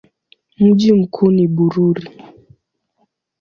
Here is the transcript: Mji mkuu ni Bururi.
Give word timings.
Mji 0.59 0.93
mkuu 0.93 1.31
ni 1.31 1.47
Bururi. 1.47 2.09